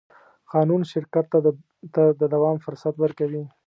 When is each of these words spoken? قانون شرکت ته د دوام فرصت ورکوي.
قانون 0.53 0.81
شرکت 0.93 1.25
ته 1.95 2.03
د 2.19 2.21
دوام 2.33 2.57
فرصت 2.65 2.95
ورکوي. 2.99 3.43